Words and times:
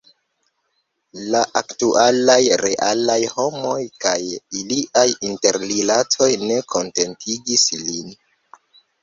La 1.33 1.41
aktualaj, 1.59 2.37
realaj 2.63 3.17
homoj 3.33 3.75
kaj 4.07 4.15
iliaj 4.61 5.05
interrilatoj 5.31 6.31
ne 6.47 6.59
kontentigis 6.75 7.69
lin. 7.85 8.11